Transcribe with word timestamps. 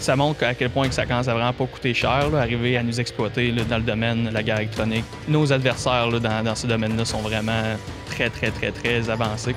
Ça 0.00 0.16
montre 0.16 0.42
à 0.42 0.54
quel 0.54 0.70
point 0.70 0.88
que 0.88 0.94
ça 0.94 1.06
commence 1.06 1.28
à 1.28 1.34
vraiment 1.34 1.52
pas 1.52 1.66
coûter 1.66 1.94
cher, 1.94 2.28
là, 2.30 2.40
arriver 2.40 2.76
à 2.76 2.82
nous 2.82 3.00
exploiter 3.00 3.52
dans 3.52 3.76
le 3.76 3.84
domaine 3.84 4.24
de 4.24 4.30
la 4.30 4.42
guerre 4.42 4.58
électronique. 4.58 5.04
Nos 5.28 5.52
adversaires 5.52 6.08
dans, 6.08 6.42
dans 6.42 6.54
ce 6.56 6.66
domaine-là 6.66 7.04
sont 7.04 7.20
vraiment 7.20 7.76
très, 8.06 8.28
très, 8.28 8.50
très, 8.50 8.72
très 8.72 9.08
avancés. 9.08 9.54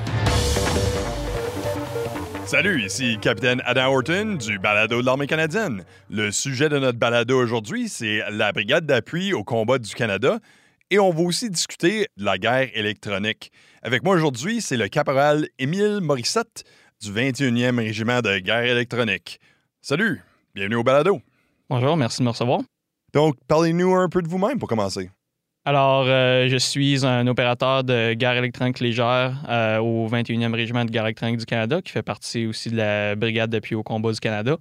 Salut, 2.45 2.85
ici 2.85 3.17
Capitaine 3.19 3.63
Adam 3.65 3.91
Horton 3.91 4.37
du 4.39 4.59
balado 4.59 5.01
de 5.01 5.05
l'armée 5.07 5.25
canadienne. 5.25 5.83
Le 6.11 6.31
sujet 6.31 6.69
de 6.69 6.77
notre 6.77 6.99
balado 6.99 7.41
aujourd'hui, 7.41 7.89
c'est 7.89 8.21
la 8.29 8.51
brigade 8.51 8.85
d'appui 8.85 9.33
au 9.33 9.43
combat 9.43 9.79
du 9.79 9.95
Canada 9.95 10.37
et 10.91 10.99
on 10.99 11.09
va 11.09 11.23
aussi 11.23 11.49
discuter 11.49 12.05
de 12.17 12.23
la 12.23 12.37
guerre 12.37 12.69
électronique. 12.75 13.51
Avec 13.81 14.03
moi 14.03 14.15
aujourd'hui, 14.15 14.61
c'est 14.61 14.77
le 14.77 14.87
caporal 14.89 15.47
Émile 15.57 16.01
Morissette 16.01 16.63
du 17.01 17.11
21e 17.11 17.77
régiment 17.77 18.21
de 18.21 18.39
guerre 18.39 18.63
électronique. 18.63 19.39
Salut, 19.81 20.21
bienvenue 20.53 20.75
au 20.75 20.83
balado. 20.83 21.21
Bonjour, 21.69 21.97
merci 21.97 22.19
de 22.19 22.25
me 22.25 22.29
recevoir. 22.29 22.61
Donc, 23.13 23.35
parlez-nous 23.47 23.95
un 23.95 24.09
peu 24.09 24.21
de 24.21 24.27
vous-même 24.27 24.59
pour 24.59 24.67
commencer. 24.67 25.09
Alors, 25.67 26.05
euh, 26.07 26.47
je 26.47 26.57
suis 26.57 27.05
un 27.05 27.25
opérateur 27.25 27.83
de 27.83 28.13
guerre 28.13 28.37
électronique 28.37 28.79
légère 28.79 29.43
euh, 29.49 29.79
au 29.79 30.07
21e 30.07 30.53
régiment 30.53 30.85
de 30.85 30.91
guerre 30.91 31.05
électronique 31.05 31.37
du 31.37 31.45
Canada, 31.45 31.81
qui 31.81 31.91
fait 31.91 32.03
partie 32.03 32.45
aussi 32.45 32.69
de 32.69 32.77
la 32.77 33.15
brigade 33.15 33.49
d'appui 33.49 33.73
au 33.73 33.81
combat 33.81 34.11
du 34.11 34.19
Canada. 34.19 34.57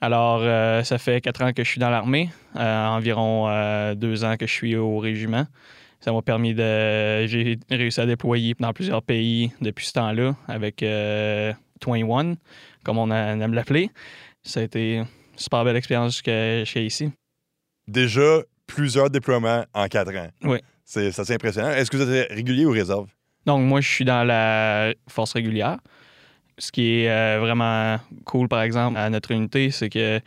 Alors, 0.00 0.40
euh, 0.42 0.84
ça 0.84 0.98
fait 0.98 1.20
quatre 1.20 1.42
ans 1.42 1.52
que 1.52 1.64
je 1.64 1.68
suis 1.68 1.80
dans 1.80 1.90
l'armée, 1.90 2.30
environ 2.54 3.48
deux 3.94 4.24
ans 4.24 4.36
que 4.36 4.46
je 4.46 4.52
suis 4.52 4.76
au 4.76 4.98
régiment. 4.98 5.44
Ça 5.98 6.12
m'a 6.12 6.22
permis 6.22 6.54
de. 6.54 7.26
J'ai 7.26 7.58
réussi 7.68 8.00
à 8.00 8.06
déployer 8.06 8.54
dans 8.60 8.72
plusieurs 8.72 9.02
pays 9.02 9.50
depuis 9.60 9.86
ce 9.86 9.94
temps-là 9.94 10.36
avec 10.46 10.84
21, 11.86 12.34
comme 12.84 12.98
on 12.98 13.10
aime 13.10 13.54
l'appeler. 13.54 13.90
Ça 14.42 14.60
a 14.60 14.62
été 14.62 14.96
une 14.96 15.06
super 15.36 15.64
belle 15.64 15.76
expérience 15.76 16.12
jusqu'à 16.12 16.80
ici. 16.80 17.10
Déjà, 17.86 18.42
plusieurs 18.66 19.10
déploiements 19.10 19.64
en 19.74 19.86
quatre 19.88 20.14
ans. 20.14 20.28
Oui. 20.44 20.58
C'est 20.84 21.18
assez 21.18 21.34
impressionnant. 21.34 21.70
Est-ce 21.70 21.90
que 21.90 21.96
vous 21.96 22.10
êtes 22.10 22.32
régulier 22.32 22.64
ou 22.64 22.70
réserve? 22.70 23.08
Donc, 23.44 23.62
moi, 23.62 23.80
je 23.80 23.88
suis 23.88 24.04
dans 24.04 24.24
la 24.24 24.94
force 25.08 25.32
régulière. 25.34 25.78
Ce 26.58 26.72
qui 26.72 27.00
est 27.00 27.10
euh, 27.10 27.38
vraiment 27.40 27.98
cool, 28.24 28.48
par 28.48 28.62
exemple, 28.62 28.98
à 28.98 29.08
notre 29.10 29.30
unité, 29.30 29.70
c'est 29.70 29.88
que, 29.88 30.20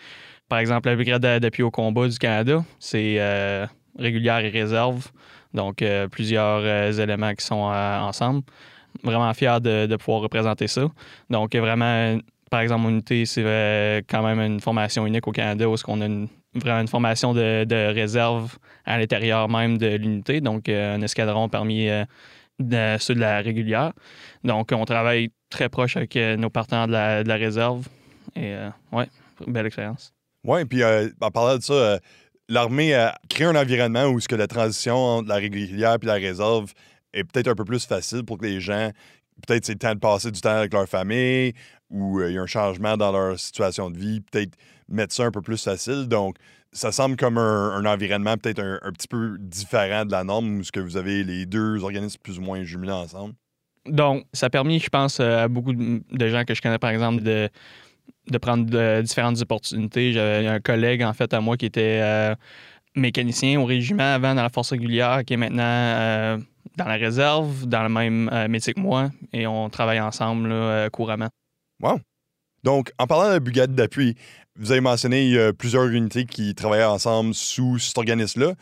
par 0.49 0.59
exemple, 0.59 0.89
la 0.89 0.95
brigade 0.95 1.21
d'appui 1.21 1.61
au 1.63 1.71
combat 1.71 2.07
du 2.07 2.17
Canada, 2.17 2.63
c'est 2.79 3.15
euh, 3.19 3.65
régulière 3.97 4.39
et 4.39 4.49
réserve. 4.49 5.07
Donc, 5.53 5.81
euh, 5.81 6.07
plusieurs 6.07 6.99
éléments 6.99 7.33
qui 7.33 7.45
sont 7.45 7.55
ensemble. 7.55 8.43
Vraiment 9.03 9.33
fier 9.33 9.61
de, 9.61 9.95
pouvoir 9.95 10.21
représenter 10.21 10.67
ça. 10.67 10.87
Donc, 11.29 11.55
vraiment, 11.55 12.17
par 12.49 12.61
exemple, 12.61 12.81
mon 12.81 12.89
unité, 12.89 13.25
c'est 13.25 14.03
quand 14.09 14.23
même 14.23 14.39
une 14.39 14.59
formation 14.59 15.07
unique 15.07 15.27
au 15.27 15.31
Canada 15.31 15.67
où 15.69 15.75
on 15.87 16.01
a 16.01 16.05
une 16.05 16.27
vraiment 16.53 16.81
une 16.81 16.87
formation 16.87 17.33
de, 17.33 17.93
réserve 17.93 18.57
à 18.85 18.97
l'intérieur 18.97 19.49
même 19.49 19.77
de 19.77 19.95
l'unité, 19.95 20.41
donc 20.41 20.67
euh, 20.67 20.95
un 20.95 21.01
escadron 21.01 21.49
parmi 21.49 21.87
euh, 21.87 22.05
ceux 22.99 23.15
de 23.15 23.19
la 23.19 23.39
régulière. 23.41 23.93
Donc, 24.43 24.71
on 24.71 24.85
travaille 24.85 25.29
très 25.49 25.69
proche 25.69 25.97
avec 25.97 26.15
euh, 26.15 26.35
nos 26.35 26.49
partenaires 26.49 26.87
de 26.87 27.27
la, 27.27 27.35
réserve. 27.35 27.87
Et 28.35 28.55
ouais, 28.91 29.07
belle 29.47 29.65
expérience. 29.65 30.13
Oui, 30.45 30.63
puis 30.65 30.83
en 30.83 31.31
parlant 31.31 31.57
de 31.57 31.63
ça, 31.63 31.99
l'armée 32.47 32.93
a 32.93 33.17
créé 33.29 33.45
un 33.45 33.55
environnement 33.55 34.05
où 34.05 34.19
ce 34.19 34.27
que 34.27 34.35
la 34.35 34.47
transition 34.47 34.95
entre 34.95 35.27
la 35.27 35.35
régulière 35.35 35.97
et 36.01 36.05
la 36.05 36.13
réserve 36.13 36.71
est 37.13 37.23
peut-être 37.23 37.47
un 37.47 37.55
peu 37.55 37.65
plus 37.65 37.85
facile 37.85 38.23
pour 38.23 38.37
que 38.37 38.45
les 38.45 38.59
gens, 38.59 38.91
peut-être 39.45 39.65
c'est 39.65 39.73
le 39.73 39.79
temps 39.79 39.93
de 39.93 39.99
passer 39.99 40.31
du 40.31 40.41
temps 40.41 40.49
avec 40.49 40.73
leur 40.73 40.87
famille 40.87 41.53
ou 41.89 42.21
il 42.21 42.33
y 42.33 42.37
a 42.37 42.41
un 42.41 42.47
changement 42.47 42.97
dans 42.97 43.11
leur 43.11 43.39
situation 43.39 43.91
de 43.91 43.97
vie, 43.97 44.21
peut-être 44.21 44.55
mettre 44.87 45.13
ça 45.13 45.25
un 45.25 45.31
peu 45.31 45.41
plus 45.41 45.61
facile. 45.61 46.07
Donc, 46.07 46.37
ça 46.73 46.91
semble 46.91 47.17
comme 47.17 47.37
un, 47.37 47.85
environnement 47.85 48.37
peut-être 48.37 48.59
un, 48.59 48.91
petit 48.91 49.07
peu 49.07 49.37
différent 49.39 50.05
de 50.05 50.11
la 50.11 50.23
norme 50.23 50.59
où 50.59 50.63
ce 50.63 50.71
que 50.71 50.79
vous 50.79 50.97
avez 50.97 51.23
les 51.23 51.45
deux 51.45 51.83
organismes 51.83 52.19
plus 52.23 52.39
ou 52.39 52.41
moins 52.41 52.63
jumelés 52.63 52.91
ensemble. 52.93 53.33
Donc, 53.85 54.25
ça 54.31 54.45
a 54.45 54.49
permis, 54.49 54.79
je 54.79 54.89
pense, 54.89 55.19
à 55.19 55.47
beaucoup 55.47 55.73
de 55.73 56.27
gens 56.27 56.43
que 56.45 56.53
je 56.53 56.61
connais, 56.61 56.77
par 56.77 56.91
exemple, 56.91 57.23
de, 57.23 57.49
de 58.29 58.37
prendre 58.37 59.01
différentes 59.01 59.41
opportunités. 59.41 60.13
J'avais 60.13 60.47
un 60.47 60.59
collègue, 60.59 61.03
en 61.03 61.13
fait, 61.13 61.33
à 61.33 61.41
moi 61.41 61.57
qui 61.57 61.65
était 61.65 61.99
euh, 62.01 62.35
mécanicien 62.95 63.59
au 63.59 63.65
régiment 63.65 64.13
avant 64.13 64.35
dans 64.35 64.43
la 64.43 64.49
force 64.49 64.71
régulière, 64.71 65.23
qui 65.25 65.33
est 65.33 65.37
maintenant 65.37 65.63
euh, 65.63 66.37
dans 66.77 66.85
la 66.85 66.95
réserve, 66.95 67.65
dans 67.65 67.83
le 67.83 67.89
même 67.89 68.29
euh, 68.31 68.47
métier 68.47 68.73
que 68.73 68.79
moi, 68.79 69.11
et 69.33 69.47
on 69.47 69.69
travaille 69.69 69.99
ensemble 69.99 70.53
couramment. 70.91 71.29
Wow! 71.81 71.99
Donc, 72.63 72.91
en 72.99 73.07
parlant 73.07 73.33
de 73.33 73.39
brigade 73.39 73.73
d'appui, 73.73 74.15
vous 74.59 74.71
avez 74.71 74.81
mentionné 74.81 75.51
plusieurs 75.53 75.87
unités 75.87 76.25
qui 76.25 76.53
travaillent 76.53 76.83
ensemble 76.83 77.33
sous 77.33 77.79
cet 77.79 77.97
organisme-là. 77.97 78.53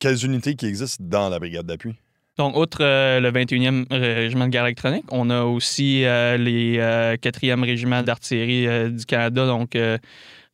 Quelles 0.00 0.24
unités 0.24 0.56
qui 0.56 0.66
existent 0.66 1.04
dans 1.06 1.28
la 1.28 1.38
brigade 1.38 1.66
d'appui? 1.66 1.94
Donc, 2.36 2.56
outre 2.56 2.78
euh, 2.80 3.20
le 3.20 3.30
21e 3.30 3.86
régiment 3.90 4.46
de 4.46 4.50
guerre 4.50 4.64
électronique, 4.64 5.04
on 5.12 5.30
a 5.30 5.42
aussi 5.44 6.04
euh, 6.04 6.36
les 6.36 6.78
4e 6.78 7.62
euh, 7.62 7.64
régiment 7.64 8.02
d'artillerie 8.02 8.90
du 8.90 9.06
Canada. 9.06 9.46
Donc, 9.46 9.78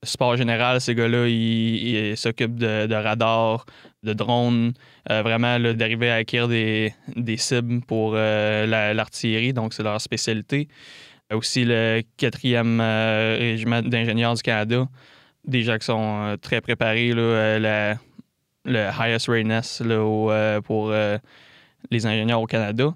sport 0.02 0.36
général, 0.36 0.80
ces 0.80 0.94
gars-là, 0.94 1.28
ils 1.28 2.16
s'occupent 2.16 2.58
de, 2.58 2.94
radars, 2.94 3.66
de 4.02 4.12
drones, 4.12 4.72
vraiment 5.08 5.58
d'arriver 5.58 6.10
à 6.10 6.16
acquérir 6.16 6.48
des, 6.48 7.36
cibles 7.36 7.80
pour 7.82 8.14
l'artillerie. 8.14 9.52
donc, 9.52 9.74
c'est 9.74 9.82
leur 9.82 10.00
spécialité 10.00 10.68
aussi 11.34 11.64
le 11.64 12.02
4e 12.18 12.80
euh, 12.80 13.36
régiment 13.38 13.82
d'ingénieurs 13.82 14.34
du 14.34 14.42
Canada. 14.42 14.88
Des 15.46 15.62
gens 15.62 15.78
qui 15.78 15.86
sont 15.86 16.22
euh, 16.22 16.36
très 16.36 16.60
préparés. 16.60 17.12
Là, 17.12 17.22
euh, 17.22 17.94
le 18.64 18.78
highest 18.78 19.28
readiness 19.28 19.80
là, 19.80 20.60
pour 20.60 20.92
les 21.90 22.06
ingénieurs 22.06 22.42
au 22.42 22.46
Canada. 22.46 22.94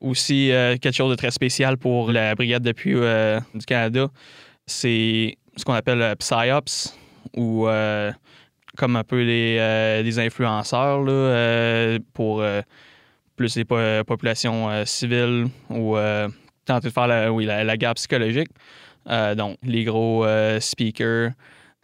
Aussi, 0.00 0.50
quelque 0.80 0.92
chose 0.92 1.10
de 1.10 1.16
très 1.16 1.30
spécial 1.30 1.76
pour 1.76 2.10
la 2.10 2.34
brigade 2.34 2.62
d'appui 2.62 2.94
du 2.94 3.66
Canada, 3.66 4.08
c'est 4.66 5.36
ce 5.56 5.64
qu'on 5.64 5.74
appelle 5.74 6.16
PsyOps, 6.16 6.94
ou 7.36 7.66
comme 8.76 8.96
un 8.96 9.04
peu 9.04 9.22
les, 9.22 10.02
des 10.02 10.18
influenceurs 10.18 11.02
là, 11.02 11.98
pour 12.14 12.42
plus 13.36 13.56
les 13.56 13.64
populations 14.04 14.84
civiles 14.84 15.46
ou 15.70 15.96
tenter 16.64 16.88
de 16.88 16.92
faire 16.92 17.06
la, 17.06 17.76
guerre 17.76 17.94
psychologique. 17.94 18.48
Euh, 19.08 19.34
donc, 19.34 19.58
les 19.62 19.84
gros 19.84 20.24
euh, 20.24 20.60
speakers, 20.60 21.32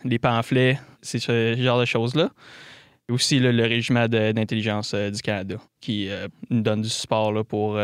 les 0.05 0.19
pamphlets, 0.19 0.79
c'est 1.03 1.19
ce 1.19 1.57
genre 1.59 1.81
de 1.81 1.85
choses-là. 1.85 2.31
Aussi 3.11 3.39
le, 3.39 3.63
régiment 3.63 4.07
d'intelligence 4.07 4.93
euh, 4.95 5.11
du 5.11 5.21
Canada 5.23 5.57
qui 5.81 6.11
nous 6.51 6.61
donne 6.61 6.83
du 6.83 6.89
support 6.89 7.33
là, 7.33 7.43
pour 7.43 7.79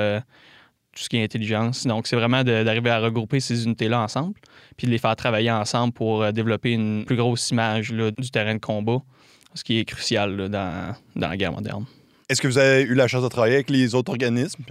tout 0.95 1.03
ce 1.03 1.09
qui 1.09 1.17
est 1.17 1.25
intelligence. 1.25 1.87
Donc, 1.87 2.07
c'est 2.07 2.17
vraiment 2.17 2.45
d'arriver 2.45 2.91
à 2.91 3.01
regrouper 3.01 3.41
ces 3.41 3.65
unités-là 3.65 4.01
ensemble, 4.01 4.35
puis 4.77 4.87
de 4.87 4.93
les 4.93 4.99
faire 4.99 5.17
travailler 5.17 5.51
ensemble 5.51 5.93
pour 5.93 6.33
développer 6.33 6.73
une 6.73 7.05
plus 7.05 7.17
grosse 7.17 7.51
image 7.51 7.91
du 7.91 8.31
terrain 8.31 8.55
de 8.55 8.61
combat, 8.61 8.99
ce 9.55 9.65
qui 9.65 9.79
est 9.79 9.85
crucial 9.85 10.49
dans, 10.49 10.95
dans 11.17 11.29
la 11.29 11.37
guerre 11.37 11.53
moderne. 11.53 11.85
Est-ce 12.29 12.41
que 12.41 12.49
vous 12.49 12.59
avez 12.59 12.83
eu 12.83 12.95
la 12.95 13.07
chance 13.07 13.23
de 13.23 13.29
travailler 13.29 13.55
avec 13.55 13.71
les 13.71 13.95
autres 13.95 14.11
organismes? 14.11 14.65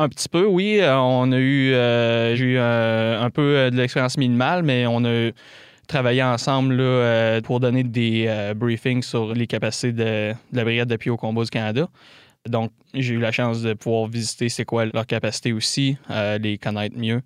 Un 0.00 0.08
petit 0.08 0.28
peu, 0.28 0.46
oui. 0.46 0.78
Euh, 0.80 0.96
on 0.96 1.32
a 1.32 1.38
eu, 1.38 1.72
euh, 1.72 2.36
j'ai 2.36 2.44
eu 2.44 2.56
euh, 2.56 3.20
un 3.20 3.30
peu 3.30 3.68
de 3.72 3.76
l'expérience 3.76 4.16
minimale, 4.16 4.62
mais 4.62 4.86
on 4.86 5.04
a 5.04 5.30
travaillé 5.88 6.22
ensemble 6.22 6.80
pour 7.42 7.58
donner 7.58 7.82
des 7.82 8.52
briefings 8.54 9.02
sur 9.02 9.34
les 9.34 9.46
capacités 9.46 9.92
de, 9.92 10.34
la 10.52 10.64
brigade 10.64 10.88
d'appui 10.88 11.10
au 11.10 11.16
combat 11.16 11.42
du 11.42 11.50
Canada. 11.50 11.88
Donc, 12.46 12.72
j'ai 12.94 13.14
eu 13.14 13.20
la 13.20 13.32
chance 13.32 13.62
de 13.62 13.74
pouvoir 13.74 14.08
visiter 14.08 14.48
c'est 14.48 14.64
quoi 14.64 14.86
leurs 14.86 15.06
capacités 15.06 15.52
aussi, 15.52 15.98
les 16.08 16.58
connaître 16.58 16.96
mieux. 16.96 17.22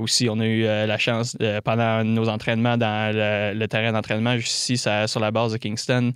Aussi, 0.00 0.28
on 0.30 0.40
a 0.40 0.46
eu 0.46 0.64
euh, 0.64 0.86
la 0.86 0.96
chance, 0.96 1.36
pendant 1.62 2.02
nos 2.04 2.28
entraînements 2.28 2.78
dans 2.78 3.14
le, 3.14 3.66
terrain 3.66 3.92
d'entraînement, 3.92 4.32
ici 4.32 4.78
sur 4.78 5.20
la 5.20 5.30
base 5.30 5.52
de 5.52 5.58
Kingston, 5.58 6.12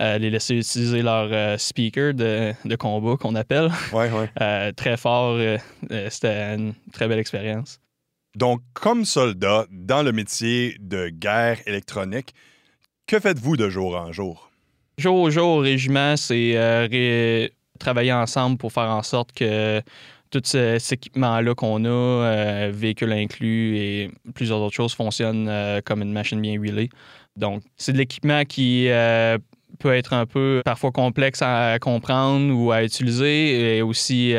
euh, 0.00 0.18
les 0.18 0.30
laisser 0.30 0.56
utiliser 0.56 1.02
leur 1.02 1.28
euh, 1.30 1.56
speaker 1.56 2.14
de, 2.14 2.76
combat 2.76 3.16
qu'on 3.16 3.36
appelle. 3.36 3.70
Ouais, 3.92 4.10
ouais. 4.10 4.72
très 4.76 4.96
fort. 4.96 5.38
C'était 6.10 6.54
une 6.54 6.74
très 6.92 7.06
belle 7.06 7.20
expérience. 7.20 7.80
Donc, 8.34 8.60
comme 8.74 9.04
soldat 9.04 9.66
dans 9.70 10.02
le 10.02 10.12
métier 10.12 10.76
de 10.80 11.08
guerre 11.08 11.58
électronique, 11.66 12.34
que 13.06 13.20
faites-vous 13.20 13.56
de 13.56 13.68
jour 13.68 13.96
en 13.96 14.12
jour? 14.12 14.50
Jour 14.98 15.16
au 15.16 15.30
jour 15.30 15.48
au 15.48 15.58
régiment, 15.58 16.16
c'est 16.16 16.56
travailler 17.78 18.12
ensemble 18.12 18.58
pour 18.58 18.72
faire 18.72 18.90
en 18.90 19.02
sorte 19.02 19.32
que 19.32 19.82
tout 20.30 20.42
cet 20.44 20.92
équipement-là 20.92 21.54
qu'on 21.54 21.84
a, 21.84 21.88
euh, 21.88 22.70
véhicule 22.72 23.12
inclus 23.12 23.78
et 23.78 24.10
plusieurs 24.34 24.58
autres 24.58 24.74
choses, 24.74 24.92
fonctionnent 24.92 25.48
euh, 25.48 25.80
comme 25.82 26.02
une 26.02 26.12
machine 26.12 26.40
bien 26.40 26.54
huilée. 26.54 26.90
Donc, 27.36 27.62
c'est 27.76 27.92
de 27.92 27.98
l'équipement 27.98 28.44
qui 28.44 28.88
euh, 28.88 29.38
peut 29.78 29.94
être 29.94 30.12
un 30.12 30.26
peu 30.26 30.60
parfois 30.64 30.90
complexe 30.90 31.40
à 31.40 31.78
comprendre 31.80 32.54
ou 32.54 32.72
à 32.72 32.82
utiliser 32.84 33.76
et 33.76 33.82
aussi 33.82 34.34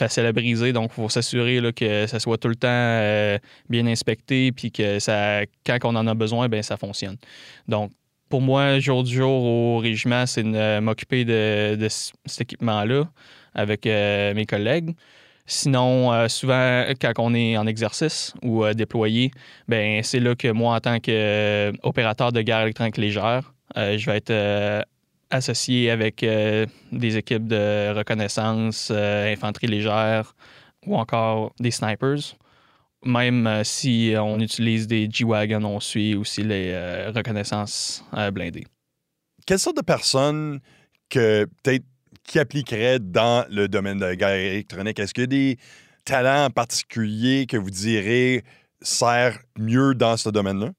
facile 0.00 0.26
à 0.26 0.32
briser. 0.32 0.72
Donc, 0.72 0.90
il 0.92 0.94
faut 0.94 1.08
s'assurer 1.08 1.60
que 1.74 2.06
ça 2.06 2.18
soit 2.18 2.38
tout 2.38 2.48
le 2.48 2.56
temps 2.56 2.68
euh, 2.70 3.38
bien 3.68 3.86
inspecté, 3.86 4.50
puis 4.50 4.72
que 4.72 4.98
ça, 4.98 5.42
quand 5.64 5.78
on 5.84 5.94
en 5.96 6.06
a 6.06 6.14
besoin, 6.14 6.48
ben 6.48 6.62
ça 6.62 6.76
fonctionne. 6.76 7.16
Donc, 7.68 7.92
pour 8.30 8.40
moi, 8.40 8.78
jour 8.78 9.02
du 9.02 9.12
jour 9.12 9.42
au 9.44 9.78
régiment, 9.78 10.24
c'est 10.24 10.44
de 10.44 10.78
m'occuper 10.78 11.24
de, 11.24 11.88
cet 11.88 12.40
équipement-là 12.40 13.04
avec 13.54 13.86
euh, 13.86 14.32
mes 14.34 14.46
collègues. 14.46 14.94
Sinon, 15.46 16.12
euh, 16.12 16.28
souvent, 16.28 16.84
quand 17.00 17.12
on 17.18 17.34
est 17.34 17.58
en 17.58 17.66
exercice 17.66 18.32
ou 18.42 18.64
euh, 18.64 18.72
déployé, 18.72 19.32
ben 19.66 20.02
c'est 20.04 20.20
là 20.20 20.36
que 20.36 20.46
moi, 20.48 20.76
en 20.76 20.80
tant 20.80 20.98
qu'opérateur 21.00 22.30
de 22.30 22.40
guerre 22.40 22.62
électronique 22.62 22.98
légère, 22.98 23.52
je 23.76 24.06
vais 24.06 24.16
être 24.16 24.86
associé 25.30 25.90
avec 25.90 26.24
des 26.92 27.16
équipes 27.16 27.46
de 27.46 27.92
reconnaissance, 27.96 28.90
infanterie 28.90 29.68
légère 29.68 30.34
ou 30.86 30.96
encore 30.96 31.52
des 31.60 31.70
snipers. 31.70 32.34
Même 33.04 33.62
si 33.64 34.14
on 34.18 34.38
utilise 34.40 34.86
des 34.86 35.08
G-Wagon, 35.10 35.64
on 35.64 35.80
suit 35.80 36.14
aussi 36.14 36.42
les 36.42 36.74
reconnaissances 37.14 38.04
blindées. 38.32 38.66
Quelle 39.46 39.58
sorte 39.58 39.78
de 39.78 39.82
personnes 39.82 40.60
que 41.08 41.46
peut-être 41.62 41.84
qui 42.24 42.38
appliquerait 42.38 42.98
dans 42.98 43.46
le 43.50 43.68
domaine 43.68 43.98
de 43.98 44.04
la 44.04 44.16
guerre 44.16 44.34
électronique? 44.34 44.98
Est-ce 44.98 45.14
qu'il 45.14 45.22
y 45.22 45.24
a 45.24 45.26
des 45.26 45.58
talents 46.04 46.50
particuliers 46.50 47.46
que 47.46 47.56
vous 47.56 47.70
direz 47.70 48.44
sert 48.82 49.38
mieux 49.58 49.94
dans 49.94 50.16
ce 50.16 50.28
domaine-là? 50.28 50.70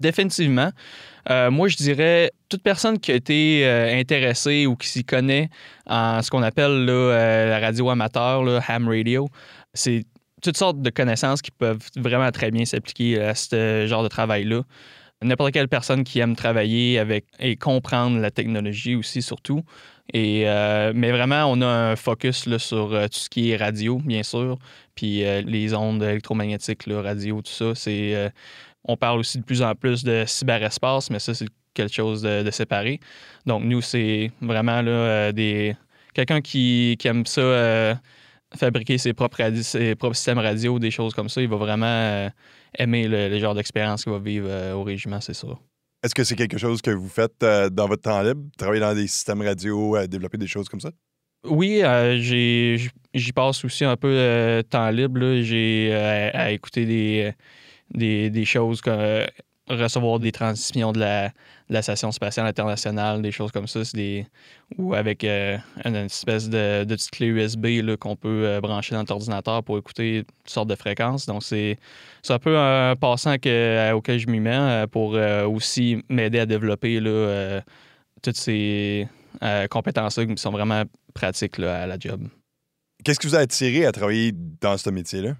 Définitivement. 0.00 0.70
Euh, 1.30 1.50
moi, 1.50 1.68
je 1.68 1.76
dirais 1.76 2.30
toute 2.48 2.62
personne 2.62 2.98
qui 2.98 3.12
a 3.12 3.14
été 3.14 3.66
euh, 3.66 3.98
intéressée 3.98 4.66
ou 4.66 4.76
qui 4.76 4.88
s'y 4.88 5.04
connaît 5.04 5.48
en 5.86 6.20
ce 6.22 6.30
qu'on 6.30 6.42
appelle 6.42 6.86
euh, 6.88 7.48
la 7.48 7.58
radio 7.58 7.88
amateur, 7.88 8.42
ham 8.68 8.88
radio, 8.88 9.28
c'est 9.72 10.04
toutes 10.42 10.56
sortes 10.56 10.80
de 10.80 10.90
connaissances 10.90 11.42
qui 11.42 11.50
peuvent 11.50 11.88
vraiment 11.96 12.30
très 12.30 12.50
bien 12.50 12.64
s'appliquer 12.64 13.20
à 13.20 13.34
ce 13.34 13.86
genre 13.88 14.02
de 14.02 14.08
travail-là. 14.08 14.62
N'importe 15.22 15.52
quelle 15.52 15.68
personne 15.68 16.04
qui 16.04 16.20
aime 16.20 16.36
travailler 16.36 16.98
avec 16.98 17.24
et 17.38 17.56
comprendre 17.56 18.18
la 18.20 18.30
technologie 18.30 18.94
aussi, 18.94 19.22
surtout, 19.22 19.62
et, 20.12 20.42
euh, 20.46 20.92
mais 20.94 21.10
vraiment, 21.10 21.46
on 21.46 21.60
a 21.62 21.66
un 21.66 21.96
focus 21.96 22.56
sur 22.58 22.94
euh, 22.94 23.06
tout 23.08 23.18
ce 23.18 23.28
qui 23.28 23.50
est 23.50 23.56
radio, 23.56 23.98
bien 23.98 24.22
sûr, 24.22 24.58
puis 24.94 25.24
euh, 25.24 25.42
les 25.42 25.74
ondes 25.74 26.02
électromagnétiques, 26.02 26.84
radio, 26.88 27.42
tout 27.42 27.50
ça. 27.50 27.74
C'est, 27.74 28.32
on 28.84 28.96
parle 28.96 29.18
aussi 29.20 29.38
de 29.38 29.44
plus 29.44 29.62
en 29.62 29.74
plus 29.74 30.04
de 30.04 30.24
cyberespace, 30.26 31.10
mais 31.10 31.18
ça, 31.18 31.34
c'est 31.34 31.48
quelque 31.74 31.92
chose 31.92 32.22
de, 32.22 32.50
séparé. 32.50 33.00
Donc, 33.46 33.64
nous, 33.64 33.80
c'est 33.80 34.30
vraiment 34.40 34.80
là, 34.80 35.32
des, 35.32 35.76
quelqu'un 36.14 36.40
qui, 36.40 36.96
qui 36.98 37.08
aime 37.08 37.26
ça, 37.26 37.98
fabriquer 38.54 38.98
ses 38.98 39.12
propres, 39.12 39.42
ses 39.62 39.94
propres 39.94 40.16
systèmes 40.16 40.38
radio, 40.38 40.78
des 40.78 40.90
choses 40.90 41.14
comme 41.14 41.28
ça. 41.28 41.40
Il 41.42 41.48
va 41.48 41.56
vraiment 41.56 42.30
aimer 42.78 43.08
le, 43.08 43.28
le 43.28 43.38
genre 43.38 43.54
d'expérience 43.54 44.04
qu'il 44.04 44.12
va 44.12 44.18
vivre 44.18 44.74
au 44.74 44.82
régiment, 44.82 45.20
c'est 45.20 45.34
ça. 45.34 45.48
Est-ce 46.06 46.14
que 46.14 46.22
c'est 46.22 46.36
quelque 46.36 46.58
chose 46.58 46.82
que 46.82 46.90
vous 46.92 47.08
faites 47.08 47.42
euh, 47.42 47.68
dans 47.68 47.88
votre 47.88 48.02
temps 48.02 48.22
libre? 48.22 48.42
Travailler 48.56 48.80
dans 48.80 48.94
des 48.94 49.08
systèmes 49.08 49.42
radio, 49.42 49.96
euh, 49.96 50.06
développer 50.06 50.38
des 50.38 50.46
choses 50.46 50.68
comme 50.68 50.80
ça? 50.80 50.90
Oui, 51.44 51.80
euh, 51.82 52.16
j'y 52.16 53.32
passe 53.32 53.64
aussi 53.64 53.84
un 53.84 53.96
peu 53.96 54.10
de 54.10 54.62
temps 54.62 54.88
libre. 54.90 55.40
J'ai 55.40 55.92
à, 55.92 56.52
écouter 56.52 56.86
des, 56.86 57.32
des, 57.90 58.30
des 58.30 58.44
choses 58.44 58.80
comme 58.80 59.24
recevoir 59.68 60.18
des 60.18 60.32
transmissions 60.32 60.92
de 60.92 61.00
la, 61.00 61.82
Station 61.82 62.12
spatiale 62.12 62.46
internationale, 62.46 63.22
des 63.22 63.32
choses 63.32 63.50
comme 63.50 63.66
ça. 63.66 63.80
Ou 64.78 64.94
avec 64.94 65.24
euh, 65.24 65.58
une 65.84 65.96
espèce 65.96 66.48
de, 66.48 66.84
petite 66.84 67.10
clé 67.10 67.26
USB 67.26 67.96
qu'on 67.98 68.16
peut 68.16 68.46
euh, 68.46 68.60
brancher 68.60 68.94
dans 68.94 69.00
notre 69.00 69.14
ordinateur 69.14 69.62
pour 69.62 69.78
écouter 69.78 70.24
toutes 70.26 70.50
sortes 70.50 70.68
de 70.68 70.74
fréquences. 70.74 71.26
Donc, 71.26 71.42
c'est 71.42 71.78
un 72.28 72.38
peu 72.38 72.56
un 72.56 72.94
passant 72.96 73.38
que, 73.38 73.92
auquel 73.92 74.18
je 74.18 74.28
m'y 74.28 74.40
mets 74.40 74.56
euh, 74.56 74.86
pour 74.86 75.18
aussi 75.52 76.02
m'aider 76.08 76.40
à 76.40 76.46
développer 76.46 77.00
toutes 78.22 78.36
ces 78.36 79.08
compétences-là 79.70 80.26
qui 80.26 80.36
sont 80.36 80.52
vraiment 80.52 80.84
pratiques 81.14 81.58
à 81.58 81.86
la 81.86 81.98
job. 81.98 82.28
Qu'est-ce 83.04 83.20
qui 83.20 83.26
vous 83.26 83.36
a 83.36 83.40
attiré 83.40 83.86
à 83.86 83.92
travailler 83.92 84.32
dans 84.60 84.76
ce 84.76 84.90
métier-là? 84.90 85.36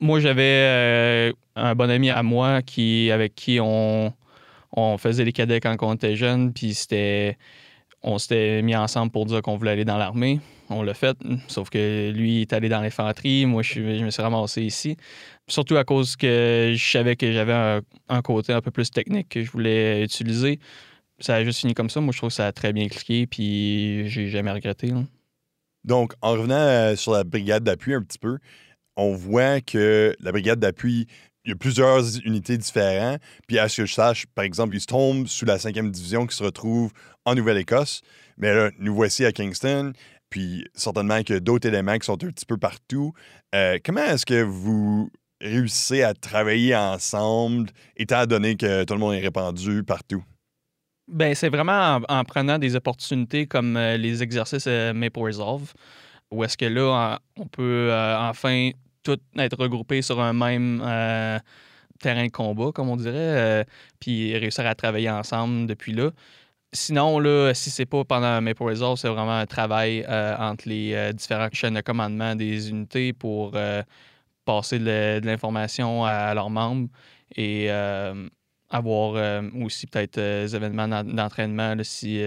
Moi, 0.00 0.20
j'avais 0.20 1.32
un 1.56 1.74
bon 1.74 1.90
ami 1.90 2.10
à 2.10 2.22
moi 2.22 2.62
qui, 2.62 3.10
avec 3.10 3.34
qui 3.34 3.58
on, 3.60 4.12
on 4.72 4.98
faisait 4.98 5.24
les 5.24 5.32
cadets 5.32 5.60
quand 5.60 5.76
on 5.82 5.94
était 5.94 6.16
jeune, 6.16 6.52
puis 6.52 6.74
c'était. 6.74 7.38
On 8.02 8.16
s'était 8.16 8.62
mis 8.62 8.74
ensemble 8.74 9.12
pour 9.12 9.26
dire 9.26 9.42
qu'on 9.42 9.58
voulait 9.58 9.72
aller 9.72 9.84
dans 9.84 9.98
l'armée. 9.98 10.40
On 10.70 10.82
l'a 10.82 10.94
fait, 10.94 11.18
sauf 11.48 11.68
que 11.68 12.10
lui 12.10 12.40
est 12.40 12.52
allé 12.54 12.70
dans 12.70 12.80
l'infanterie. 12.80 13.44
Moi, 13.44 13.62
je, 13.62 13.80
me 13.80 14.08
suis 14.08 14.22
ramassé 14.22 14.62
ici. 14.62 14.96
Surtout 15.48 15.76
à 15.76 15.84
cause 15.84 16.16
que 16.16 16.72
je 16.74 16.90
savais 16.90 17.14
que 17.16 17.30
j'avais 17.30 17.82
un, 18.08 18.22
côté 18.22 18.54
un 18.54 18.62
peu 18.62 18.70
plus 18.70 18.90
technique 18.90 19.28
que 19.28 19.42
je 19.42 19.50
voulais 19.50 20.02
utiliser. 20.02 20.60
Ça 21.18 21.34
a 21.34 21.44
juste 21.44 21.60
fini 21.60 21.74
comme 21.74 21.90
ça. 21.90 22.00
Moi, 22.00 22.12
je 22.12 22.18
trouve 22.18 22.30
que 22.30 22.36
ça 22.36 22.46
a 22.46 22.52
très 22.52 22.72
bien 22.72 22.88
cliqué, 22.88 23.26
puis 23.26 24.08
j'ai 24.08 24.28
jamais 24.28 24.52
regretté. 24.52 24.92
Donc, 25.84 26.14
en 26.22 26.32
revenant 26.32 26.54
euh, 26.54 26.96
sur 26.96 27.12
la 27.12 27.24
brigade 27.24 27.64
d'appui 27.64 27.92
un 27.92 28.02
petit 28.02 28.18
peu, 28.18 28.38
on 28.96 29.14
voit 29.14 29.60
que 29.60 30.14
la 30.20 30.32
brigade 30.32 30.60
d'appui 30.60 31.06
il 31.44 31.50
y 31.50 31.52
a 31.52 31.56
plusieurs 31.56 32.18
unités 32.24 32.58
différentes. 32.58 33.20
Puis 33.46 33.58
à 33.58 33.68
ce 33.68 33.82
que 33.82 33.86
je 33.86 33.94
sache, 33.94 34.26
par 34.34 34.44
exemple, 34.44 34.76
ils 34.76 34.84
tombent 34.84 35.26
sous 35.26 35.46
la 35.46 35.58
cinquième 35.58 35.90
division 35.90 36.26
qui 36.26 36.36
se 36.36 36.44
retrouve 36.44 36.92
en 37.24 37.34
Nouvelle-Écosse. 37.34 38.02
Mais 38.36 38.54
là, 38.54 38.70
nous 38.78 38.94
voici 38.94 39.24
à 39.24 39.32
Kingston. 39.32 39.92
Puis 40.28 40.66
certainement 40.74 41.14
a 41.14 41.40
d'autres 41.40 41.66
éléments 41.66 41.98
qui 41.98 42.06
sont 42.06 42.22
un 42.22 42.28
petit 42.28 42.46
peu 42.46 42.56
partout. 42.56 43.12
Euh, 43.54 43.78
comment 43.84 44.04
est-ce 44.04 44.26
que 44.26 44.42
vous 44.42 45.10
réussissez 45.40 46.02
à 46.02 46.14
travailler 46.14 46.76
ensemble, 46.76 47.70
étant 47.96 48.26
donné 48.26 48.56
que 48.56 48.84
tout 48.84 48.94
le 48.94 49.00
monde 49.00 49.14
est 49.14 49.20
répandu 49.20 49.82
partout? 49.82 50.22
Ben, 51.08 51.34
c'est 51.34 51.48
vraiment 51.48 52.00
en, 52.08 52.24
prenant 52.24 52.58
des 52.58 52.76
opportunités 52.76 53.46
comme 53.46 53.76
euh, 53.76 53.96
les 53.96 54.22
exercices 54.22 54.68
euh, 54.68 54.92
Maple 54.92 55.32
Où 56.30 56.44
est-ce 56.44 56.56
que 56.56 56.66
là, 56.66 57.18
on 57.36 57.46
peut 57.46 57.90
enfin 57.92 58.70
tout 59.02 59.18
être 59.38 59.58
regroupés 59.58 60.02
sur 60.02 60.20
un 60.20 60.32
même 60.32 60.82
euh, 60.84 61.38
terrain 62.00 62.26
de 62.26 62.30
combat, 62.30 62.72
comme 62.72 62.88
on 62.88 62.96
dirait, 62.96 63.14
euh, 63.16 63.64
puis 63.98 64.36
réussir 64.36 64.66
à 64.66 64.74
travailler 64.74 65.10
ensemble 65.10 65.66
depuis 65.66 65.92
là. 65.92 66.10
Sinon, 66.72 67.18
là, 67.18 67.52
si 67.52 67.70
c'est 67.70 67.86
pas 67.86 68.04
pendant 68.04 68.40
Maple 68.40 68.62
Resolve, 68.62 68.96
c'est 68.96 69.08
vraiment 69.08 69.38
un 69.38 69.46
travail 69.46 70.04
euh, 70.08 70.36
entre 70.38 70.68
les 70.68 71.12
différentes 71.14 71.54
chaînes 71.54 71.74
de 71.74 71.80
commandement 71.80 72.36
des 72.36 72.70
unités 72.70 73.12
pour 73.12 73.56
passer 74.44 74.78
de, 74.78 75.20
l'information 75.24 76.04
à, 76.04 76.32
leurs 76.32 76.50
membres 76.50 76.88
et 77.34 77.70
avoir 78.70 79.42
aussi 79.60 79.88
peut-être 79.88 80.14
des 80.14 80.54
événements 80.54 80.86
d'entraînement 81.02 81.74
si 81.82 82.22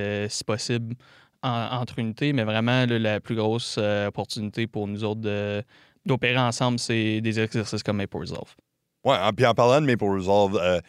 possible 0.46 0.94
entre 1.44 2.00
unités, 2.00 2.34
mais 2.34 2.44
vraiment 2.44 2.86
la 2.88 3.20
plus 3.20 3.36
grosse 3.36 3.78
opportunité 3.78 4.66
pour 4.68 4.88
nous 4.88 5.04
autres 5.04 5.64
d'opérer 6.06 6.40
ensemble, 6.40 6.80
c'est 6.80 7.22
des 7.22 7.40
exercices 7.40 7.84
comme 7.84 7.98
Maple 7.98 8.18
Resolve. 8.18 8.56
Ouais, 9.06 9.18
puis 9.36 9.46
en 9.46 9.54
parlant 9.54 9.82
de 9.82 9.86
Maple 9.86 10.06
Resolve, 10.06 10.58
euh, 10.62 10.80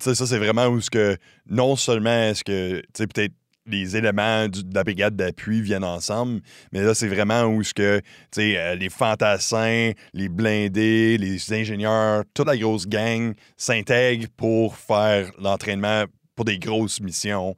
ça, 0.00 0.14
c'est 0.14 0.38
vraiment 0.38 0.66
où 0.66 0.80
ce 0.80 0.90
que 0.90 1.16
non 1.46 1.76
seulement 1.76 2.10
est-ce 2.10 2.42
que, 2.42 2.82
peut-être 2.96 3.34
les 3.66 3.96
éléments 3.96 4.48
de 4.48 4.74
la 4.74 4.82
brigade 4.82 5.14
d'appui 5.14 5.60
viennent 5.60 5.84
ensemble, 5.84 6.40
mais 6.72 6.82
là, 6.82 6.94
c'est 6.94 7.06
vraiment 7.08 7.44
où 7.44 7.62
ce 7.62 7.74
que, 7.74 8.00
euh, 8.38 8.74
les 8.74 8.88
fantassins, 8.88 9.92
les 10.14 10.28
blindés, 10.28 11.18
les 11.18 11.52
ingénieurs, 11.52 12.24
toute 12.34 12.46
la 12.46 12.56
grosse 12.56 12.88
gang 12.88 13.34
s'intègrent 13.58 14.28
pour 14.36 14.76
faire 14.76 15.30
l'entraînement 15.38 16.04
pour 16.34 16.46
des 16.46 16.58
grosses 16.58 17.00
missions. 17.00 17.54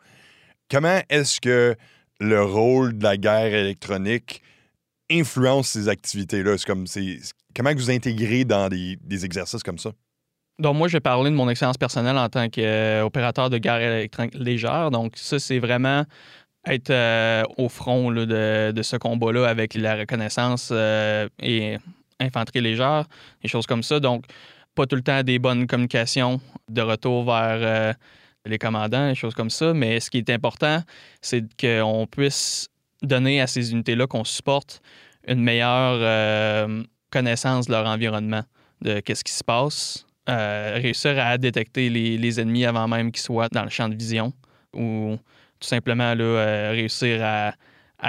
Comment 0.69 1.01
est-ce 1.09 1.41
que 1.41 1.77
le 2.23 2.43
rôle 2.43 2.97
de 2.97 3.05
la 3.05 3.17
guerre 3.17 3.52
électronique 3.52 4.43
influence 5.11 5.69
ces 5.69 5.88
activités-là? 5.88 6.57
comme, 6.67 6.87
c'est, 6.87 7.19
comment 7.55 7.73
vous 7.75 7.91
intégrez 7.91 8.45
dans 8.45 8.69
des, 8.69 9.25
exercices 9.25 9.62
comme 9.62 9.79
ça? 9.79 9.91
Donc, 10.59 10.76
moi, 10.76 10.88
je 10.88 10.95
vais 10.95 11.00
parler 11.00 11.31
de 11.31 11.35
mon 11.35 11.49
expérience 11.49 11.79
personnelle 11.79 12.17
en 12.17 12.29
tant 12.29 12.49
qu'opérateur 12.49 13.50
de 13.50 13.59
guerre 13.59 13.81
électronique 13.81 14.35
légère. 14.35 14.91
Donc, 14.91 15.14
ça, 15.17 15.38
c'est 15.38 15.59
vraiment 15.59 16.05
être 16.67 16.91
euh, 16.91 17.43
au 17.57 17.69
front 17.69 18.12
de, 18.12 18.73
ce 18.83 18.97
combat-là 18.97 19.49
avec 19.49 19.75
la 19.75 19.97
reconnaissance 19.97 20.69
euh, 20.71 21.29
et 21.41 21.79
infanterie 22.21 22.61
légère, 22.61 23.07
des 23.43 23.49
choses 23.49 23.67
comme 23.67 23.83
ça. 23.83 23.99
Donc, 23.99 24.26
pas 24.75 24.87
tout 24.87 24.97
le 24.97 25.02
temps 25.02 25.23
des 25.23 25.38
bonnes 25.38 25.67
communications 25.67 26.41
de 26.69 26.83
retour 26.83 27.25
vers 27.25 27.59
euh, 27.61 27.93
les 28.47 28.59
commandants, 28.59 29.09
des 29.09 29.15
choses 29.15 29.35
comme 29.35 29.51
ça. 29.51 29.73
Mais 29.75 30.01
ce 30.01 30.11
qui 30.11 30.19
est 30.19 30.31
important, 30.31 30.83
c'est 31.21 31.45
qu'on 31.59 32.07
puisse 32.11 32.69
donner 33.03 33.41
à 33.41 33.47
ces 33.47 33.73
unités-là 33.73 34.07
qu'on 34.07 34.25
supporte 34.25 34.81
une 35.27 35.41
meilleure 35.41 35.99
euh, 36.01 36.83
connaissance 37.11 37.67
de 37.67 37.73
leur 37.73 37.87
environnement, 37.87 38.43
de 38.81 39.01
qu'est-ce 39.01 39.25
qui 39.25 39.33
se 39.33 39.45
passe, 39.45 40.07
euh, 40.29 40.79
réussir 40.81 41.19
à 41.19 41.39
détecter 41.39 41.91
les, 41.91 42.41
ennemis 42.41 42.65
avant 42.65 42.89
même 42.89 43.13
qu'ils 43.13 43.23
soient 43.23 43.49
dans 43.49 43.65
le 43.65 43.71
champ 43.71 43.89
de 43.89 43.95
vision, 43.95 44.33
ou 44.75 45.17
tout 45.61 45.69
simplement 45.69 46.15
euh, 46.19 46.71
réussir 46.71 47.21
à, 47.23 47.55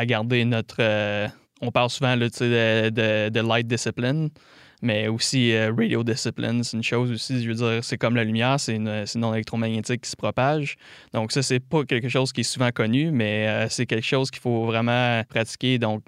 garder 0.05 0.43
notre 0.43 1.29
on 1.61 1.71
parle 1.71 1.89
souvent 1.89 2.15
là, 2.15 2.27
de, 2.27 3.39
light 3.39 3.67
discipline, 3.67 4.29
mais 4.83 5.07
aussi 5.07 5.53
euh, 5.53 5.73
radio 5.75 6.03
discipline, 6.03 6.63
c'est 6.63 6.75
une 6.75 6.83
chose 6.83 7.09
aussi. 7.09 7.41
Je 7.41 7.47
veux 7.47 7.55
dire, 7.55 7.83
c'est 7.83 7.97
comme 7.97 8.15
la 8.15 8.25
lumière, 8.25 8.59
c'est 8.59 8.75
une, 8.75 9.05
une, 9.15 9.23
onde 9.23 9.33
électromagnétique 9.33 10.01
qui 10.01 10.09
se 10.09 10.15
propage. 10.15 10.75
Donc, 11.13 11.31
ça, 11.31 11.41
c'est 11.41 11.61
pas 11.61 11.85
quelque 11.85 12.09
chose 12.09 12.33
qui 12.33 12.41
est 12.41 12.43
souvent 12.43 12.71
connu, 12.71 13.09
mais 13.09 13.47
euh, 13.47 13.67
c'est 13.69 13.85
quelque 13.85 14.05
chose 14.05 14.29
qu'il 14.29 14.41
faut 14.41 14.65
vraiment 14.65 15.23
pratiquer. 15.29 15.79
Donc, 15.79 16.03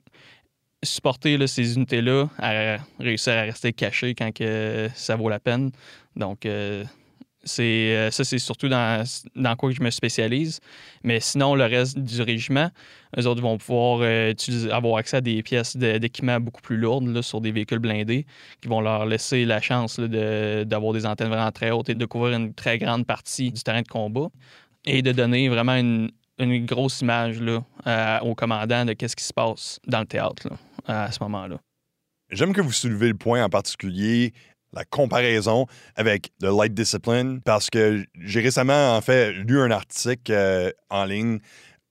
supporter 0.84 1.48
ces 1.48 1.76
unités-là 1.76 2.28
à 2.38 2.78
réussir 3.00 3.34
à 3.34 3.42
rester 3.44 3.72
cachées 3.72 4.14
quand 4.14 4.32
que 4.34 4.90
ça 4.94 5.16
vaut 5.16 5.30
la 5.30 5.40
peine. 5.40 5.72
Donc, 6.18 6.46
euh, 6.46 6.84
c'est 7.46 7.96
euh, 7.96 8.12
ça, 8.12 8.24
c'est 8.24 8.40
surtout 8.40 8.68
dans, 8.68 9.04
dans 9.36 9.56
quoi 9.56 9.72
je 9.72 9.82
me 9.82 9.92
spécialise. 9.92 10.60
Mais 11.04 11.20
sinon, 11.20 11.56
le 11.56 11.66
reste 11.66 11.98
du 11.98 12.22
régiment, 12.22 12.70
eux 13.18 13.28
autres 13.28 13.42
vont 13.42 13.58
pouvoir 13.58 14.00
euh, 14.02 14.34
avoir 14.72 14.98
accès 14.98 15.18
à 15.18 15.22
des 15.22 15.42
pièces 15.44 15.78
d'équipement 15.78 16.40
beaucoup 16.40 16.62
plus 16.62 16.78
lourdes 16.78 17.08
là, 17.08 17.22
sur 17.22 17.42
des 17.42 17.52
véhicules 17.52 17.80
blindés 17.80 18.26
qui 18.62 18.68
vont 18.68 18.82
leur 18.82 19.06
laisser 19.06 19.46
la 19.46 19.62
chance 19.62 20.00
d'avoir 20.00 20.94
des 20.94 21.06
antennes 21.06 21.30
vraiment 21.30 21.52
très 21.52 21.72
hautes 21.72 21.90
et 21.90 21.96
de 21.96 22.06
couvrir 22.06 22.38
une 22.38 22.54
très 22.54 22.78
grande 22.78 23.06
partie 23.06 23.52
du 23.52 23.62
terrain 23.62 23.84
de 23.84 23.88
combat 23.88 24.28
et 24.86 25.02
de 25.02 25.12
donner 25.12 25.48
vraiment 25.48 25.76
une, 25.76 26.12
une 26.40 26.66
grosse 26.66 27.02
image 27.02 27.40
là, 27.40 27.64
au 28.24 28.36
commandant 28.36 28.86
de 28.86 28.94
qu'est-ce 28.94 29.16
qui 29.16 29.24
se 29.24 29.34
passe 29.34 29.80
dans 29.88 30.00
le 30.00 30.06
théâtre 30.08 30.50
à 30.88 31.12
ce 31.12 31.24
moment-là. 31.24 31.58
J'aime 32.32 32.54
que 32.54 32.62
vous 32.62 32.72
soulevez 32.72 33.08
le 33.08 33.14
point 33.14 33.44
en 33.44 33.50
particulier 33.50 34.34
la 34.76 34.86
comparaison 34.86 35.66
avec 35.96 36.32
The 36.40 36.46
Light 36.46 36.74
Discipline 36.74 37.42
parce 37.42 37.70
que 37.70 38.06
j'ai 38.22 38.42
récemment, 38.42 38.96
en 38.96 39.02
fait, 39.02 39.32
lu 39.32 39.60
un 39.60 39.72
article 39.72 40.32
euh, 40.32 40.72
en 40.90 41.06
ligne 41.06 41.40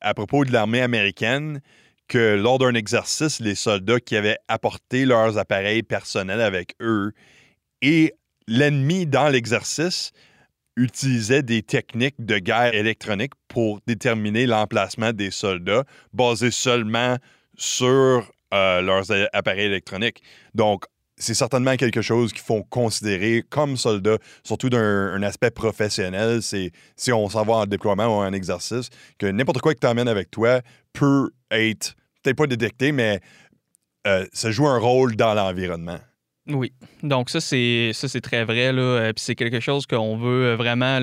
à 0.01 0.15
propos 0.15 0.45
de 0.45 0.53
l'armée 0.53 0.83
américaine 0.83 1.61
que 2.09 2.37
lors 2.37 2.59
d'un 2.59 2.75
exercice, 2.75 3.41
les 3.41 3.55
soldats 3.55 4.01
qui 4.01 4.17
avaient 4.17 4.39
apporté 4.49 5.07
leurs 5.07 5.39
appareils 5.39 5.83
personnels 5.83 6.43
avec 6.43 6.75
eux 6.81 7.13
et 7.81 8.15
l'ennemi 8.47 9.07
dans 9.07 9.29
l'exercice 9.29 10.13
utilisait 10.77 11.43
des 11.43 11.63
techniques 11.63 12.17
de 12.19 12.39
guerre 12.39 12.75
électronique 12.75 13.33
pour 13.49 13.81
déterminer 13.87 14.47
l'emplacement 14.47 15.13
des 15.13 15.31
soldats 15.31 15.85
basés 16.13 16.51
seulement 16.51 17.17
sur 17.57 18.31
euh, 18.53 18.81
leurs 18.83 19.11
appareils 19.33 19.67
électroniques. 19.67 20.23
Donc, 20.55 20.85
c'est 21.17 21.35
certainement 21.35 21.77
quelque 21.77 22.03
chose 22.03 22.33
qu'il 22.33 22.43
faut 22.43 22.65
considérer 22.65 23.45
comme 23.49 23.77
soldat, 23.77 24.19
surtout 24.43 24.69
d'un 24.69 25.23
aspect 25.23 25.51
professionnel. 25.51 26.43
C'est 26.43 26.73
si 26.97 27.13
on 27.13 27.29
s'en 27.29 27.45
va 27.45 27.55
en 27.55 27.67
déploiement 27.67 28.07
ou 28.07 28.23
en 28.23 28.33
exercice, 28.33 28.91
que 29.19 29.27
n'importe 29.27 29.61
quoi 29.61 29.75
que 29.75 29.81
tu 29.81 29.87
emmènes 29.87 30.09
avec 30.09 30.31
toi 30.31 30.61
peut 30.93 31.31
être 31.51 31.95
peut-être 32.23 32.37
pas 32.37 32.47
détecté, 32.47 32.93
mais 32.93 33.21
euh, 34.07 34.27
ça 34.33 34.51
joue 34.51 34.67
un 34.67 34.79
rôle 34.79 35.17
dans 35.17 35.35
l'environnement. 35.35 35.99
Oui. 36.47 36.73
Donc 37.03 37.31
ça, 37.31 37.41
c'est 37.41 37.93
ça, 37.95 38.07
c'est 38.07 38.21
très 38.21 38.45
vrai. 38.45 38.73
Là. 38.73 38.83
Euh, 38.83 39.13
puis 39.15 39.25
c'est 39.25 39.35
quelque 39.35 39.61
chose 39.61 39.87
qu'on 39.87 40.17
veut 40.19 40.49
euh, 40.49 40.57
vraiment 40.57 41.01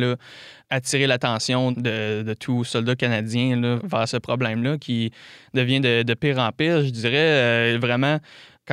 attirer 0.69 1.07
l'attention 1.07 1.71
de, 1.71 2.21
de 2.21 2.33
tout 2.35 2.63
soldat 2.63 2.95
canadien 2.95 3.79
vers 3.83 4.07
ce 4.07 4.17
problème-là 4.17 4.77
qui 4.77 5.11
devient 5.53 5.79
de, 5.79 6.13
pire 6.13 6.37
en 6.37 6.51
pire. 6.51 6.83
Je 6.83 6.89
dirais 6.91 7.77
vraiment 7.77 8.19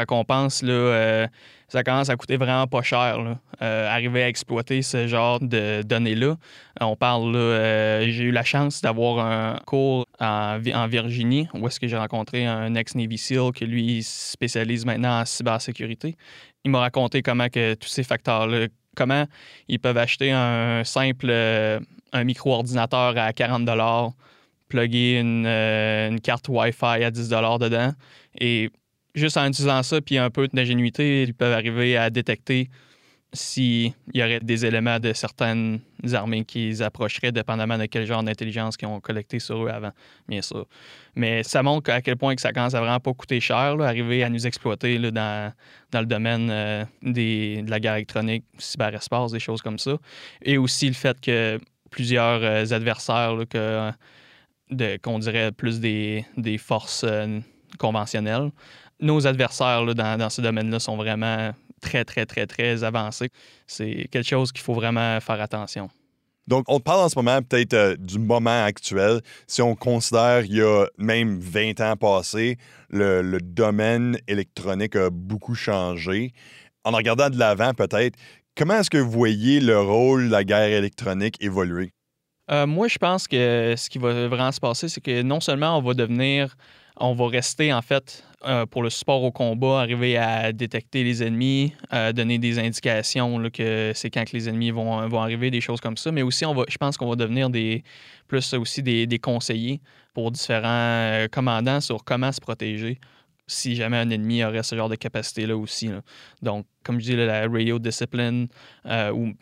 quand 0.07 0.21
on 0.21 0.25
pense, 0.25 0.62
là, 0.62 0.73
euh, 0.73 1.26
ça 1.69 1.83
commence 1.83 2.09
à 2.09 2.17
coûter 2.17 2.37
vraiment 2.37 2.67
pas 2.67 2.83
cher, 2.83 3.37
euh, 3.62 3.88
arriver 3.88 4.23
à 4.23 4.28
exploiter 4.28 4.83
ce 4.83 5.07
genre 5.07 5.40
de 5.40 5.83
données-là. 5.83 6.37
On 6.81 6.97
parle, 6.97 7.35
euh, 7.35 8.09
j'ai 8.09 8.25
eu 8.25 8.31
la 8.31 8.45
chance 8.45 8.81
d'avoir 8.81 9.25
un 9.25 9.59
cours 9.67 10.07
en, 10.21 10.59
Virginie 10.88 11.49
où 11.55 11.67
est-ce 11.67 11.81
que 11.81 11.87
j'ai 11.87 11.97
rencontré 11.97 12.47
un 12.47 12.75
ex-Navy 12.75 13.19
SEAL 13.19 13.52
qui, 13.52 13.67
lui, 13.67 14.02
spécialise 14.02 14.85
maintenant 14.85 15.21
en 15.21 15.25
cybersécurité. 15.25 16.17
Il 16.64 16.71
m'a 16.71 16.81
raconté 16.81 17.23
comment 17.23 17.49
que 17.49 17.75
tous 17.75 17.88
ces 17.88 18.02
facteurs-là, 18.02 18.67
comment 18.97 19.25
ils 19.69 19.78
peuvent 19.78 19.99
acheter 19.99 20.33
un 20.33 20.83
simple 20.85 21.31
un 21.31 22.25
micro-ordinateur 22.25 23.17
à 23.19 23.33
40 23.33 24.14
plugger 24.69 25.21
une, 25.21 25.47
une 25.47 26.21
carte 26.21 26.49
Wi-Fi 26.49 27.05
à 27.05 27.11
10 27.11 27.28
dedans 27.28 27.93
et 28.40 28.71
juste 29.15 29.37
en 29.37 29.47
utilisant 29.47 29.83
ça 29.83 30.00
puis 30.00 30.19
un 30.19 30.31
peu 30.31 30.49
d'ingénuité, 30.53 31.23
ils 31.23 31.35
peuvent 31.35 31.53
arriver 31.53 31.97
à 31.97 32.11
détecter 32.11 32.69
s'il 33.33 33.93
y 34.15 34.23
aurait 34.23 34.41
des 34.41 34.65
éléments 34.65 34.99
de 34.99 35.12
certaines 35.12 35.81
armées 36.15 36.45
qui 36.45 36.83
approcheraient, 36.83 37.31
dépendamment 37.31 37.77
de 37.77 37.85
quel 37.85 38.07
genre 38.07 38.23
d'intelligence 38.23 38.77
qu'ils 38.77 38.88
ont 38.88 39.00
collecté 39.00 39.38
sur 39.38 39.67
eux 39.67 39.69
avant, 39.69 39.93
bien 40.29 40.41
sûr. 40.41 40.67
Mais 41.15 41.43
ça 41.43 41.62
montre 41.62 41.91
à 41.91 42.00
quel 42.00 42.17
point 42.17 42.35
que 42.35 42.41
ça 42.41 42.53
commence 42.53 42.75
à 42.75 42.81
vraiment 42.81 43.00
pas 43.00 43.12
coûter 43.12 43.41
cher, 43.41 43.79
arriver 43.81 44.25
à 44.25 44.31
nous 44.31 44.47
exploiter 44.47 44.99
dans, 44.99 45.53
dans 45.91 46.00
le 46.00 46.07
domaine 46.07 46.49
euh, 46.50 46.85
des, 47.03 47.62
de 47.62 47.71
la 47.71 47.81
guerre 47.81 47.97
électronique, 47.97 48.45
cyberespace, 48.57 49.33
des 49.33 49.41
choses 49.41 49.61
comme 49.61 49.79
ça. 49.79 49.99
Et 50.43 50.57
aussi 50.57 50.88
le 50.88 50.95
fait 50.95 51.21
que 51.21 51.61
plusieurs 51.91 52.43
euh, 52.43 52.65
adversaires, 52.71 53.37
que, 53.50 53.93
qu'on 55.03 55.19
dirait 55.19 55.53
plus 55.53 55.81
des, 55.81 56.25
des 56.38 56.57
forces 56.57 57.05
euh, 57.05 57.41
conventionnelles, 57.79 58.50
nos 59.00 59.26
adversaires 59.26 59.85
dans, 59.95 60.31
ce 60.31 60.40
domaine-là 60.40 60.78
sont 60.78 60.97
vraiment 60.97 61.52
très, 61.81 62.05
très, 62.05 62.26
très, 62.26 62.47
très 62.47 62.85
avancés. 62.85 63.31
C'est 63.67 64.09
quelque 64.11 64.28
chose 64.28 64.52
qu'il 64.52 64.62
faut 64.62 64.75
vraiment 64.75 65.21
faire 65.21 65.40
attention. 65.40 65.88
Donc, 66.47 66.64
on 66.69 66.81
parle 66.81 67.00
en 67.00 67.09
ce 67.11 67.19
moment 67.19 67.43
peut-être 67.43 67.75
euh, 67.75 67.97
du 67.99 68.19
moment 68.19 68.64
actuel. 68.64 69.21
Si 69.47 69.61
on 69.61 69.75
considère 69.75 70.47
il 70.47 70.57
y 70.57 70.62
a 70.62 70.87
même 70.97 71.38
20 71.38 71.81
ans 71.83 71.95
passés, 71.97 72.57
le, 72.88 73.38
domaine 73.43 74.19
électronique 74.26 74.97
a 74.97 75.11
beaucoup 75.11 75.55
changé. 75.55 76.33
En 76.85 76.93
regardant 76.93 77.28
de 77.28 77.38
l'avant, 77.38 77.75
peut-être, 77.75 78.17
comment 78.57 78.78
est-ce 78.78 78.88
que 78.88 78.97
vous 78.97 79.11
voyez 79.11 79.61
le 79.61 79.78
rôle 79.78 80.28
de 80.28 80.33
la 80.33 80.43
guerre 80.43 80.73
électronique 80.73 81.37
évoluer? 81.40 81.93
Euh, 82.50 82.67
moi, 82.67 82.88
je 82.88 82.97
pense 82.97 83.28
que 83.28 83.75
ce 83.76 83.90
qui 83.90 83.99
va 83.99 84.26
vraiment 84.26 84.50
se 84.50 84.61
passer, 84.61 84.88
c'est 84.88 85.02
que 85.02 85.21
non 85.21 85.40
seulement 85.40 85.76
on 85.76 85.83
va 85.83 85.93
devenir 85.93 86.57
on 87.00 87.14
va 87.14 87.28
rester 87.28 87.73
en 87.73 87.83
fait 87.83 88.25
euh, 88.45 88.66
pour 88.66 88.85
le 88.85 88.90
support 88.90 89.25
au 89.25 89.33
combat, 89.33 89.80
arriver 89.80 90.16
à 90.16 90.52
détecter 90.52 91.02
les 91.02 91.25
ennemis, 91.25 91.73
à 91.90 92.12
donner 92.12 92.38
des 92.38 92.61
indications 92.61 93.50
que 93.50 93.90
c'est 93.97 94.11
quand 94.11 94.25
que 94.25 94.37
les 94.37 94.49
ennemis 94.49 94.71
vont, 94.71 95.09
vont 95.09 95.21
arriver, 95.21 95.50
des 95.50 95.61
choses 95.61 95.80
comme 95.80 95.97
ça. 95.97 96.12
Mais 96.12 96.23
aussi, 96.23 96.47
on 96.47 96.54
va, 96.54 96.62
je 96.68 96.76
pense 96.76 96.97
qu'on 96.97 97.09
va 97.09 97.16
devenir 97.16 97.50
des 97.50 97.83
plus 98.28 98.54
aussi 98.54 98.80
des, 98.83 99.18
conseillers 99.18 99.80
pour 100.14 100.30
différents 100.30 100.68
euh, 100.68 101.26
commandants 101.26 101.80
sur 101.80 102.04
comment 102.04 102.30
se 102.30 102.40
protéger 102.40 103.00
si 103.49 103.75
jamais 103.75 103.97
un 103.97 104.11
ennemi 104.11 104.45
aurait 104.45 104.62
ce 104.62 104.76
genre 104.76 104.88
de 104.88 104.95
capacité-là 104.95 105.57
aussi. 105.57 105.90
Donc, 106.40 106.64
comme 106.85 107.00
je 107.00 107.07
dis, 107.07 107.16
la 107.16 107.49
radio 107.49 107.80
discipline 107.80 108.47
euh, 108.87 109.11
ou 109.11 109.33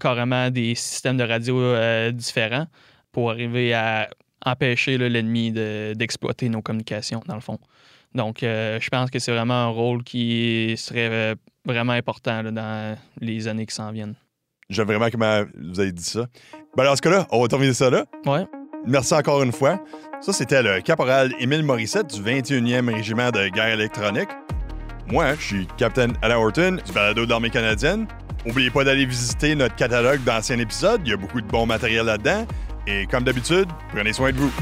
carrément 0.00 0.50
des 0.50 0.74
systèmes 0.74 1.18
de 1.18 1.24
radio 1.24 2.12
différents 2.12 2.66
pour 3.12 3.30
arriver 3.30 3.74
à 3.74 4.08
empêcher 4.46 4.96
l'ennemi 4.96 5.52
d'exploiter 5.52 6.48
nos 6.48 6.62
communications, 6.62 7.22
dans 7.26 7.34
le 7.34 7.40
fond. 7.40 7.58
Donc, 8.14 8.42
euh, 8.42 8.78
je 8.80 8.88
pense 8.88 9.10
que 9.10 9.18
c'est 9.18 9.32
vraiment 9.32 9.54
un 9.54 9.68
rôle 9.68 10.02
qui 10.02 10.74
serait 10.76 11.08
euh, 11.10 11.34
vraiment 11.64 11.92
important 11.92 12.42
dans 12.44 12.96
les 13.20 13.48
années 13.48 13.66
qui 13.66 13.74
s'en 13.74 13.92
viennent. 13.92 14.14
J'aime 14.70 14.86
vraiment 14.86 15.08
comment 15.10 15.44
vous 15.58 15.80
avez 15.80 15.92
dit 15.92 16.04
ça. 16.04 16.26
Ben, 16.76 16.84
dans 16.84 16.96
ce 16.96 17.02
cas-là, 17.02 17.26
on 17.30 17.40
va 17.40 17.48
terminer 17.48 17.72
ça 17.72 17.90
là. 17.90 18.04
Ouais. 18.26 18.46
Merci 18.86 19.14
encore 19.14 19.42
une 19.42 19.52
fois. 19.52 19.80
Ça, 20.20 20.32
c'était 20.32 20.62
le 20.62 20.80
caporal 20.80 21.32
Émile 21.40 21.62
Morissette 21.62 22.14
du 22.14 22.22
21e 22.22 22.92
régiment 22.92 23.30
de 23.30 23.48
guerre 23.48 23.68
électronique. 23.68 24.28
Moi, 25.08 25.34
je 25.36 25.42
suis 25.42 25.66
Capitaine 25.78 26.12
Alain 26.22 26.36
Horton 26.36 26.78
du 26.84 26.92
balado 26.92 27.24
de 27.24 27.30
l'armée 27.30 27.50
canadienne. 27.50 28.06
N'oubliez 28.44 28.70
pas 28.70 28.84
d'aller 28.84 29.06
visiter 29.06 29.54
notre 29.54 29.74
catalogue 29.74 30.22
d'anciens 30.24 30.58
épisodes. 30.58 31.00
Il 31.04 31.10
y 31.10 31.14
a 31.14 31.16
beaucoup 31.16 31.40
de 31.40 31.46
bon 31.46 31.66
matériel 31.66 32.06
là-dedans. 32.06 32.46
Et 32.86 33.06
comme 33.06 33.24
d'habitude, 33.24 33.68
prenez 33.92 34.12
soin 34.12 34.32
de 34.32 34.36
vous. 34.36 34.52